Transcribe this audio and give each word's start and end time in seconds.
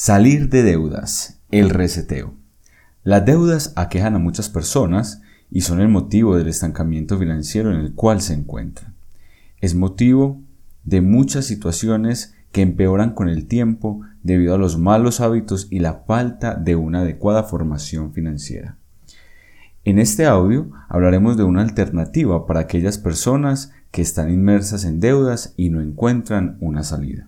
Salir 0.00 0.48
de 0.48 0.62
deudas, 0.62 1.40
el 1.50 1.70
reseteo. 1.70 2.32
Las 3.02 3.26
deudas 3.26 3.72
aquejan 3.74 4.14
a 4.14 4.20
muchas 4.20 4.48
personas 4.48 5.22
y 5.50 5.62
son 5.62 5.80
el 5.80 5.88
motivo 5.88 6.36
del 6.36 6.46
estancamiento 6.46 7.18
financiero 7.18 7.72
en 7.72 7.80
el 7.80 7.94
cual 7.94 8.20
se 8.20 8.34
encuentran. 8.34 8.94
Es 9.60 9.74
motivo 9.74 10.40
de 10.84 11.00
muchas 11.00 11.46
situaciones 11.46 12.36
que 12.52 12.62
empeoran 12.62 13.12
con 13.12 13.28
el 13.28 13.48
tiempo 13.48 14.02
debido 14.22 14.54
a 14.54 14.58
los 14.58 14.78
malos 14.78 15.20
hábitos 15.20 15.66
y 15.68 15.80
la 15.80 16.04
falta 16.06 16.54
de 16.54 16.76
una 16.76 17.00
adecuada 17.00 17.42
formación 17.42 18.12
financiera. 18.12 18.76
En 19.82 19.98
este 19.98 20.26
audio 20.26 20.70
hablaremos 20.88 21.36
de 21.36 21.42
una 21.42 21.62
alternativa 21.62 22.46
para 22.46 22.60
aquellas 22.60 22.98
personas 22.98 23.72
que 23.90 24.02
están 24.02 24.30
inmersas 24.30 24.84
en 24.84 25.00
deudas 25.00 25.54
y 25.56 25.70
no 25.70 25.80
encuentran 25.80 26.56
una 26.60 26.84
salida. 26.84 27.26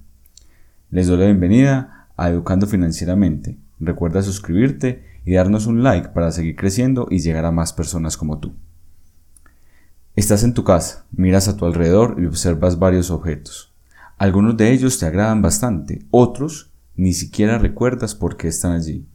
Les 0.90 1.08
doy 1.08 1.18
la 1.18 1.24
bienvenida 1.26 1.99
a 2.20 2.28
Educando 2.28 2.66
Financieramente. 2.66 3.56
Recuerda 3.78 4.20
suscribirte 4.20 5.02
y 5.24 5.32
darnos 5.32 5.66
un 5.66 5.82
like 5.82 6.10
para 6.10 6.30
seguir 6.32 6.54
creciendo 6.54 7.08
y 7.10 7.20
llegar 7.20 7.46
a 7.46 7.50
más 7.50 7.72
personas 7.72 8.18
como 8.18 8.38
tú. 8.40 8.52
Estás 10.16 10.44
en 10.44 10.52
tu 10.52 10.62
casa, 10.62 11.06
miras 11.12 11.48
a 11.48 11.56
tu 11.56 11.64
alrededor 11.64 12.16
y 12.18 12.26
observas 12.26 12.78
varios 12.78 13.10
objetos. 13.10 13.72
Algunos 14.18 14.58
de 14.58 14.70
ellos 14.70 14.98
te 14.98 15.06
agradan 15.06 15.40
bastante, 15.40 16.04
otros 16.10 16.70
ni 16.94 17.14
siquiera 17.14 17.56
recuerdas 17.56 18.14
por 18.14 18.36
qué 18.36 18.48
están 18.48 18.72
allí 18.72 19.06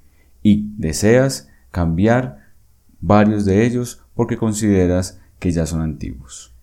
y 0.42 0.72
deseas 0.76 1.48
cambiar 1.70 2.54
varios 3.02 3.46
de 3.46 3.68
ellos 3.68 4.02
porque 4.16 4.36
consideras 4.36 5.20
que 5.38 5.52
ya 5.52 5.68
son 5.68 5.82
antiguos. 5.82 6.56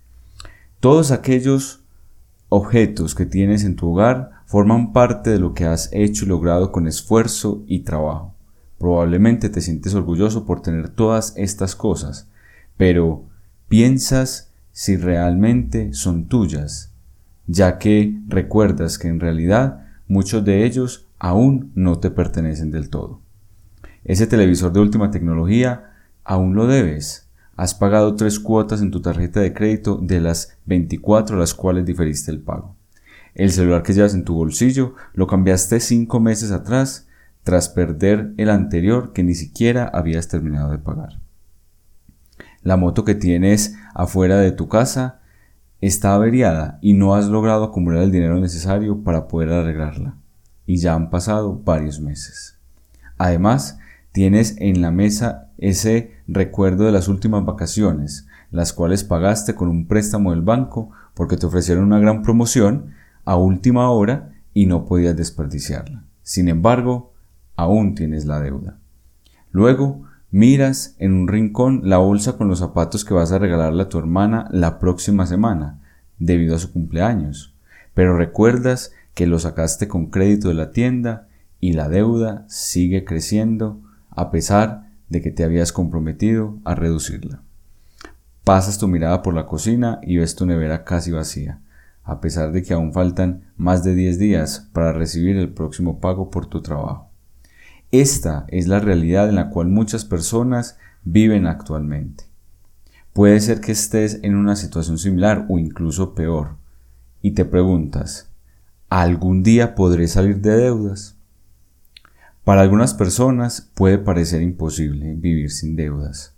Todos 0.80 1.12
aquellos 1.12 1.84
objetos 2.48 3.14
que 3.14 3.26
tienes 3.26 3.62
en 3.62 3.76
tu 3.76 3.92
hogar 3.92 4.41
forman 4.52 4.92
parte 4.92 5.30
de 5.30 5.38
lo 5.38 5.54
que 5.54 5.64
has 5.64 5.88
hecho 5.94 6.26
y 6.26 6.28
logrado 6.28 6.72
con 6.72 6.86
esfuerzo 6.86 7.64
y 7.66 7.84
trabajo. 7.84 8.34
Probablemente 8.76 9.48
te 9.48 9.62
sientes 9.62 9.94
orgulloso 9.94 10.44
por 10.44 10.60
tener 10.60 10.90
todas 10.90 11.32
estas 11.38 11.74
cosas, 11.74 12.28
pero 12.76 13.24
piensas 13.68 14.52
si 14.70 14.98
realmente 14.98 15.94
son 15.94 16.28
tuyas, 16.28 16.92
ya 17.46 17.78
que 17.78 18.20
recuerdas 18.28 18.98
que 18.98 19.08
en 19.08 19.20
realidad 19.20 19.86
muchos 20.06 20.44
de 20.44 20.66
ellos 20.66 21.06
aún 21.18 21.72
no 21.74 21.98
te 21.98 22.10
pertenecen 22.10 22.70
del 22.70 22.90
todo. 22.90 23.22
Ese 24.04 24.26
televisor 24.26 24.70
de 24.70 24.80
última 24.80 25.10
tecnología 25.10 25.94
aún 26.24 26.54
lo 26.54 26.66
debes, 26.66 27.26
has 27.56 27.74
pagado 27.74 28.16
tres 28.16 28.38
cuotas 28.38 28.82
en 28.82 28.90
tu 28.90 29.00
tarjeta 29.00 29.40
de 29.40 29.54
crédito 29.54 29.96
de 29.96 30.20
las 30.20 30.58
24 30.66 31.36
a 31.36 31.38
las 31.38 31.54
cuales 31.54 31.86
diferiste 31.86 32.30
el 32.30 32.42
pago. 32.42 32.76
El 33.34 33.50
celular 33.50 33.82
que 33.82 33.94
llevas 33.94 34.14
en 34.14 34.24
tu 34.24 34.34
bolsillo 34.34 34.94
lo 35.14 35.26
cambiaste 35.26 35.80
cinco 35.80 36.20
meses 36.20 36.50
atrás 36.50 37.08
tras 37.44 37.68
perder 37.68 38.32
el 38.36 38.50
anterior 38.50 39.12
que 39.12 39.22
ni 39.22 39.34
siquiera 39.34 39.90
habías 39.92 40.28
terminado 40.28 40.70
de 40.70 40.78
pagar. 40.78 41.20
La 42.62 42.76
moto 42.76 43.04
que 43.04 43.14
tienes 43.14 43.74
afuera 43.94 44.36
de 44.36 44.52
tu 44.52 44.68
casa 44.68 45.20
está 45.80 46.14
averiada 46.14 46.78
y 46.80 46.92
no 46.92 47.14
has 47.14 47.26
logrado 47.26 47.64
acumular 47.64 48.02
el 48.02 48.12
dinero 48.12 48.38
necesario 48.38 49.02
para 49.02 49.26
poder 49.26 49.50
arreglarla. 49.50 50.16
Y 50.64 50.76
ya 50.76 50.94
han 50.94 51.10
pasado 51.10 51.60
varios 51.64 52.00
meses. 52.00 52.56
Además, 53.18 53.78
tienes 54.12 54.56
en 54.58 54.80
la 54.80 54.92
mesa 54.92 55.48
ese 55.58 56.12
recuerdo 56.28 56.84
de 56.84 56.92
las 56.92 57.08
últimas 57.08 57.44
vacaciones, 57.44 58.28
las 58.52 58.72
cuales 58.72 59.02
pagaste 59.02 59.56
con 59.56 59.68
un 59.68 59.88
préstamo 59.88 60.30
del 60.30 60.42
banco 60.42 60.90
porque 61.14 61.36
te 61.36 61.46
ofrecieron 61.46 61.84
una 61.84 61.98
gran 61.98 62.22
promoción 62.22 62.92
a 63.24 63.36
última 63.36 63.90
hora 63.90 64.34
y 64.54 64.66
no 64.66 64.84
podías 64.84 65.16
desperdiciarla. 65.16 66.04
Sin 66.22 66.48
embargo, 66.48 67.12
aún 67.56 67.94
tienes 67.94 68.26
la 68.26 68.40
deuda. 68.40 68.78
Luego, 69.50 70.02
miras 70.30 70.96
en 70.98 71.12
un 71.12 71.28
rincón 71.28 71.82
la 71.84 71.98
bolsa 71.98 72.36
con 72.36 72.48
los 72.48 72.60
zapatos 72.60 73.04
que 73.04 73.14
vas 73.14 73.32
a 73.32 73.38
regalarle 73.38 73.82
a 73.82 73.88
tu 73.88 73.98
hermana 73.98 74.48
la 74.50 74.78
próxima 74.78 75.26
semana, 75.26 75.80
debido 76.18 76.54
a 76.54 76.58
su 76.58 76.72
cumpleaños, 76.72 77.54
pero 77.94 78.16
recuerdas 78.16 78.92
que 79.14 79.26
lo 79.26 79.38
sacaste 79.38 79.88
con 79.88 80.06
crédito 80.06 80.48
de 80.48 80.54
la 80.54 80.70
tienda 80.70 81.28
y 81.60 81.72
la 81.72 81.88
deuda 81.88 82.44
sigue 82.48 83.04
creciendo 83.04 83.80
a 84.10 84.30
pesar 84.30 84.90
de 85.08 85.20
que 85.20 85.30
te 85.30 85.44
habías 85.44 85.72
comprometido 85.72 86.58
a 86.64 86.74
reducirla. 86.74 87.42
Pasas 88.44 88.78
tu 88.78 88.88
mirada 88.88 89.22
por 89.22 89.34
la 89.34 89.46
cocina 89.46 90.00
y 90.02 90.16
ves 90.16 90.34
tu 90.34 90.46
nevera 90.46 90.84
casi 90.84 91.10
vacía, 91.12 91.60
a 92.04 92.20
pesar 92.20 92.52
de 92.52 92.62
que 92.62 92.74
aún 92.74 92.92
faltan 92.92 93.52
más 93.56 93.84
de 93.84 93.94
10 93.94 94.18
días 94.18 94.68
para 94.72 94.92
recibir 94.92 95.36
el 95.36 95.52
próximo 95.52 96.00
pago 96.00 96.30
por 96.30 96.46
tu 96.46 96.62
trabajo. 96.62 97.10
Esta 97.90 98.46
es 98.48 98.68
la 98.68 98.80
realidad 98.80 99.28
en 99.28 99.36
la 99.36 99.50
cual 99.50 99.68
muchas 99.68 100.04
personas 100.04 100.78
viven 101.04 101.46
actualmente. 101.46 102.24
Puede 103.12 103.38
ser 103.40 103.60
que 103.60 103.72
estés 103.72 104.20
en 104.22 104.34
una 104.34 104.56
situación 104.56 104.98
similar 104.98 105.46
o 105.48 105.58
incluso 105.58 106.14
peor, 106.14 106.56
y 107.20 107.32
te 107.32 107.44
preguntas, 107.44 108.30
¿algún 108.88 109.42
día 109.42 109.74
podré 109.74 110.08
salir 110.08 110.40
de 110.40 110.56
deudas? 110.56 111.16
Para 112.44 112.62
algunas 112.62 112.94
personas 112.94 113.70
puede 113.74 113.98
parecer 113.98 114.42
imposible 114.42 115.14
vivir 115.14 115.50
sin 115.50 115.76
deudas. 115.76 116.34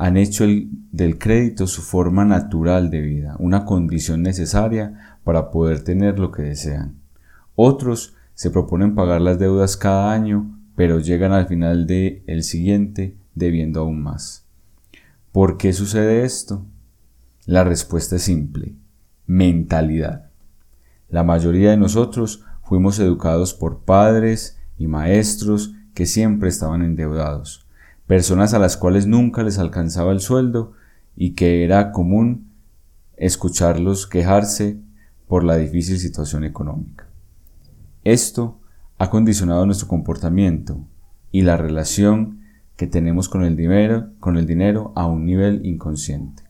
Han 0.00 0.16
hecho 0.16 0.46
del 0.92 1.18
crédito 1.18 1.66
su 1.66 1.82
forma 1.82 2.24
natural 2.24 2.88
de 2.88 3.02
vida, 3.02 3.36
una 3.38 3.66
condición 3.66 4.22
necesaria 4.22 5.18
para 5.24 5.50
poder 5.50 5.84
tener 5.84 6.18
lo 6.18 6.32
que 6.32 6.40
desean. 6.40 6.94
Otros 7.54 8.14
se 8.32 8.50
proponen 8.50 8.94
pagar 8.94 9.20
las 9.20 9.38
deudas 9.38 9.76
cada 9.76 10.10
año, 10.10 10.58
pero 10.74 11.00
llegan 11.00 11.32
al 11.32 11.48
final 11.48 11.86
del 11.86 12.22
el 12.26 12.44
siguiente 12.44 13.18
debiendo 13.34 13.80
aún 13.80 14.02
más. 14.02 14.46
¿Por 15.32 15.58
qué 15.58 15.74
sucede 15.74 16.24
esto? 16.24 16.64
La 17.44 17.62
respuesta 17.62 18.16
es 18.16 18.22
simple, 18.22 18.76
mentalidad. 19.26 20.30
La 21.10 21.24
mayoría 21.24 21.72
de 21.72 21.76
nosotros 21.76 22.42
fuimos 22.62 22.98
educados 23.00 23.52
por 23.52 23.80
padres, 23.80 24.56
y 24.78 24.86
maestros 24.86 25.74
que 25.92 26.06
siempre 26.06 26.48
estaban 26.48 26.80
endeudados, 26.80 27.66
personas 28.10 28.54
a 28.54 28.58
las 28.58 28.76
cuales 28.76 29.06
nunca 29.06 29.44
les 29.44 29.60
alcanzaba 29.60 30.10
el 30.10 30.18
sueldo 30.18 30.72
y 31.14 31.34
que 31.36 31.62
era 31.62 31.92
común 31.92 32.50
escucharlos 33.16 34.08
quejarse 34.08 34.80
por 35.28 35.44
la 35.44 35.56
difícil 35.56 35.96
situación 35.96 36.42
económica. 36.42 37.06
Esto 38.02 38.58
ha 38.98 39.10
condicionado 39.10 39.64
nuestro 39.64 39.86
comportamiento 39.86 40.80
y 41.30 41.42
la 41.42 41.56
relación 41.56 42.40
que 42.76 42.88
tenemos 42.88 43.28
con 43.28 43.44
el 43.44 43.54
dinero, 43.56 44.08
con 44.18 44.36
el 44.38 44.44
dinero 44.44 44.92
a 44.96 45.06
un 45.06 45.24
nivel 45.24 45.64
inconsciente. 45.64 46.42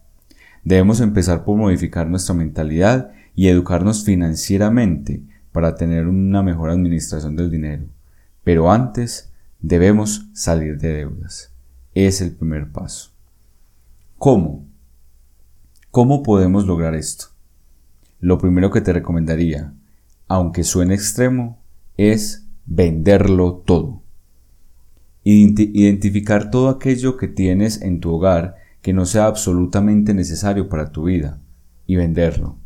Debemos 0.64 1.02
empezar 1.02 1.44
por 1.44 1.58
modificar 1.58 2.08
nuestra 2.08 2.34
mentalidad 2.34 3.10
y 3.34 3.48
educarnos 3.48 4.02
financieramente 4.02 5.20
para 5.52 5.74
tener 5.74 6.06
una 6.06 6.42
mejor 6.42 6.70
administración 6.70 7.36
del 7.36 7.50
dinero. 7.50 7.84
Pero 8.44 8.72
antes 8.72 9.29
debemos 9.60 10.26
salir 10.32 10.78
de 10.78 10.92
deudas. 10.92 11.52
Es 11.94 12.20
el 12.20 12.32
primer 12.32 12.70
paso. 12.70 13.10
¿Cómo? 14.18 14.66
¿Cómo 15.90 16.22
podemos 16.22 16.66
lograr 16.66 16.94
esto? 16.94 17.26
Lo 18.20 18.38
primero 18.38 18.70
que 18.70 18.80
te 18.80 18.92
recomendaría, 18.92 19.72
aunque 20.28 20.62
suene 20.62 20.94
extremo, 20.94 21.58
es 21.96 22.46
venderlo 22.66 23.62
todo. 23.64 24.02
Identificar 25.24 26.50
todo 26.50 26.68
aquello 26.68 27.16
que 27.16 27.28
tienes 27.28 27.82
en 27.82 28.00
tu 28.00 28.12
hogar 28.12 28.56
que 28.82 28.92
no 28.92 29.04
sea 29.04 29.26
absolutamente 29.26 30.14
necesario 30.14 30.68
para 30.68 30.92
tu 30.92 31.04
vida 31.04 31.40
y 31.86 31.96
venderlo. 31.96 32.56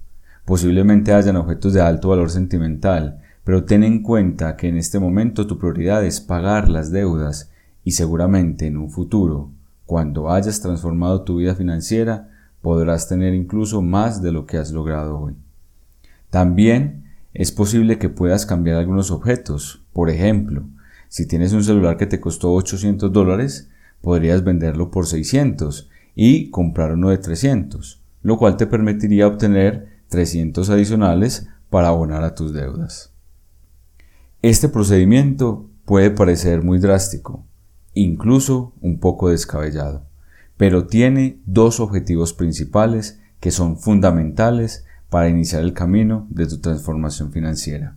Posiblemente 0.44 1.12
hayan 1.12 1.37
objetos 1.37 1.72
de 1.72 1.81
alto 1.81 2.11
valor 2.11 2.31
sentimental 2.31 3.22
pero 3.44 3.65
ten 3.65 3.84
en 3.84 4.03
cuenta 4.03 4.56
que 4.56 4.69
en 4.69 4.78
este 4.78 4.99
momento 4.99 5.47
tu 5.47 5.59
prioridad 5.59 6.05
es 6.05 6.21
pagar 6.21 6.69
las 6.69 6.91
deudas 6.91 7.50
y 7.85 7.93
seguramente 7.93 8.67
en 8.67 8.79
un 8.79 8.91
futuro, 8.91 9.50
cuando 9.87 10.31
hayas 10.31 10.61
transformado 10.61 11.23
tu 11.23 11.37
vida 11.37 11.55
financiera, 11.55 12.31
podrás 12.62 13.08
tener 13.08 13.35
incluso 13.35 13.82
más 13.82 14.23
de 14.23 14.32
lo 14.32 14.46
que 14.46 14.56
has 14.56 14.73
logrado 14.73 15.20
hoy. 15.20 15.35
También 16.31 17.05
es 17.35 17.52
posible 17.52 17.99
que 17.99 18.08
puedas 18.08 18.46
cambiar 18.46 18.79
algunos 18.79 19.11
objetos. 19.11 19.82
Por 19.93 20.08
ejemplo, 20.08 20.64
si 21.08 21.26
tienes 21.26 21.52
un 21.52 21.62
celular 21.62 21.99
que 21.99 22.06
te 22.06 22.20
costó 22.20 22.52
800 22.55 23.12
dólares, 23.12 23.69
podrías 24.00 24.43
venderlo 24.43 24.90
por 24.90 25.06
600 25.06 25.90
y 26.14 26.50
comprar 26.50 26.94
uno 26.94 27.11
de 27.11 27.19
300, 27.19 28.00
lo 28.23 28.38
cual 28.38 28.56
te 28.56 28.67
permitiría 28.67 29.26
obtener 29.26 29.88
300 30.08 30.70
adicionales 30.70 31.49
para 31.70 31.88
abonar 31.88 32.25
a 32.25 32.35
tus 32.35 32.52
deudas. 32.52 33.13
Este 34.44 34.69
procedimiento 34.69 35.70
puede 35.87 36.11
parecer 36.11 36.62
muy 36.62 36.79
drástico, 36.79 37.46
incluso 37.94 38.75
un 38.82 39.00
poco 39.00 39.31
descabellado, 39.31 40.06
pero 40.58 40.87
tiene 40.87 41.41
dos 41.46 41.81
objetivos 41.81 42.35
principales 42.35 43.19
que 43.41 43.50
son 43.50 43.79
fundamentales 43.79 44.85
para 45.08 45.31
iniciar 45.31 45.62
el 45.62 45.73
camino 45.73 46.26
de 46.29 46.46
tu 46.46 46.61
transformación 46.61 47.32
financiera. 47.32 47.96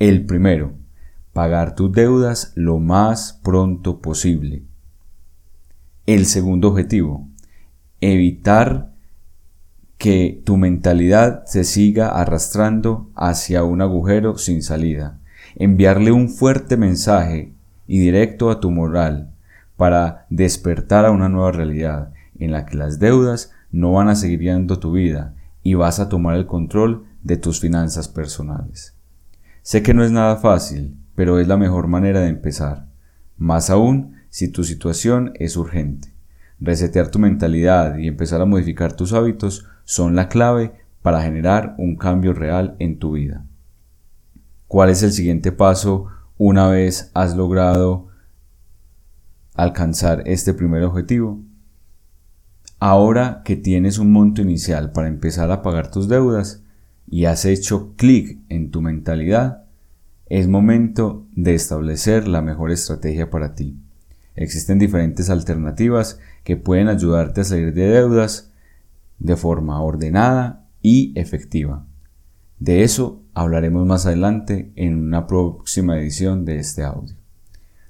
El 0.00 0.26
primero, 0.26 0.72
pagar 1.32 1.76
tus 1.76 1.92
deudas 1.92 2.50
lo 2.56 2.80
más 2.80 3.38
pronto 3.44 4.00
posible. 4.00 4.64
El 6.06 6.26
segundo 6.26 6.70
objetivo, 6.70 7.28
evitar 8.00 8.94
que 9.96 10.42
tu 10.44 10.56
mentalidad 10.56 11.44
se 11.46 11.62
siga 11.62 12.08
arrastrando 12.08 13.12
hacia 13.14 13.62
un 13.62 13.80
agujero 13.80 14.38
sin 14.38 14.64
salida. 14.64 15.20
Enviarle 15.56 16.12
un 16.12 16.28
fuerte 16.28 16.76
mensaje 16.76 17.52
y 17.86 17.98
directo 17.98 18.50
a 18.50 18.60
tu 18.60 18.70
moral 18.70 19.30
para 19.76 20.26
despertar 20.30 21.06
a 21.06 21.10
una 21.10 21.28
nueva 21.28 21.52
realidad 21.52 22.12
en 22.38 22.52
la 22.52 22.66
que 22.66 22.76
las 22.76 22.98
deudas 22.98 23.52
no 23.70 23.92
van 23.92 24.08
a 24.08 24.14
seguir 24.14 24.40
guiando 24.40 24.78
tu 24.78 24.92
vida 24.92 25.34
y 25.62 25.74
vas 25.74 26.00
a 26.00 26.08
tomar 26.08 26.36
el 26.36 26.46
control 26.46 27.04
de 27.22 27.36
tus 27.36 27.60
finanzas 27.60 28.08
personales. 28.08 28.94
Sé 29.62 29.82
que 29.82 29.94
no 29.94 30.04
es 30.04 30.10
nada 30.10 30.36
fácil, 30.36 30.96
pero 31.14 31.38
es 31.38 31.48
la 31.48 31.56
mejor 31.56 31.88
manera 31.88 32.20
de 32.20 32.28
empezar, 32.28 32.86
más 33.36 33.70
aún 33.70 34.16
si 34.30 34.48
tu 34.48 34.64
situación 34.64 35.32
es 35.34 35.56
urgente. 35.56 36.12
Resetear 36.60 37.10
tu 37.10 37.18
mentalidad 37.18 37.98
y 37.98 38.08
empezar 38.08 38.40
a 38.40 38.46
modificar 38.46 38.94
tus 38.94 39.12
hábitos 39.12 39.66
son 39.84 40.16
la 40.16 40.28
clave 40.28 40.72
para 41.02 41.22
generar 41.22 41.74
un 41.78 41.96
cambio 41.96 42.32
real 42.32 42.76
en 42.78 42.98
tu 42.98 43.12
vida. 43.12 43.44
¿Cuál 44.68 44.90
es 44.90 45.02
el 45.02 45.12
siguiente 45.12 45.50
paso 45.50 46.08
una 46.36 46.68
vez 46.68 47.10
has 47.14 47.34
logrado 47.34 48.08
alcanzar 49.54 50.22
este 50.26 50.52
primer 50.52 50.82
objetivo? 50.82 51.42
Ahora 52.78 53.40
que 53.46 53.56
tienes 53.56 53.98
un 53.98 54.12
monto 54.12 54.42
inicial 54.42 54.92
para 54.92 55.08
empezar 55.08 55.50
a 55.50 55.62
pagar 55.62 55.90
tus 55.90 56.06
deudas 56.06 56.62
y 57.10 57.24
has 57.24 57.46
hecho 57.46 57.94
clic 57.96 58.40
en 58.50 58.70
tu 58.70 58.82
mentalidad, 58.82 59.64
es 60.26 60.48
momento 60.48 61.26
de 61.32 61.54
establecer 61.54 62.28
la 62.28 62.42
mejor 62.42 62.70
estrategia 62.70 63.30
para 63.30 63.54
ti. 63.54 63.80
Existen 64.34 64.78
diferentes 64.78 65.30
alternativas 65.30 66.20
que 66.44 66.58
pueden 66.58 66.88
ayudarte 66.88 67.40
a 67.40 67.44
salir 67.44 67.72
de 67.72 67.88
deudas 67.88 68.52
de 69.18 69.34
forma 69.34 69.80
ordenada 69.80 70.68
y 70.82 71.18
efectiva. 71.18 71.86
De 72.58 72.82
eso 72.82 73.22
hablaremos 73.38 73.86
más 73.86 74.04
adelante 74.04 74.72
en 74.74 74.98
una 74.98 75.28
próxima 75.28 75.96
edición 75.96 76.44
de 76.44 76.58
este 76.58 76.82
audio. 76.82 77.14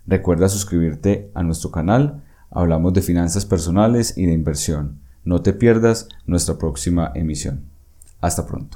Recuerda 0.07 0.49
suscribirte 0.49 1.31
a 1.35 1.43
nuestro 1.43 1.71
canal 1.71 2.23
Hablamos 2.51 2.95
de 2.95 3.03
finanzas 3.03 3.45
personales 3.45 4.17
y 4.17 4.25
de 4.25 4.33
inversión. 4.33 5.01
No 5.25 5.43
te 5.43 5.53
pierdas 5.53 6.09
nuestra 6.27 6.57
próxima 6.57 7.13
emisión. 7.15 7.65
Hasta 8.21 8.47
pronto. 8.47 8.67